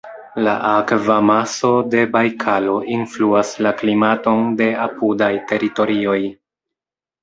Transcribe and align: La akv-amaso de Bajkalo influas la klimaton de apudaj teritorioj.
La 0.45 0.53
akv-amaso 0.69 1.69
de 1.91 2.07
Bajkalo 2.17 2.79
influas 2.97 3.55
la 3.69 3.77
klimaton 3.85 4.53
de 4.65 4.73
apudaj 4.89 5.33
teritorioj. 5.55 6.21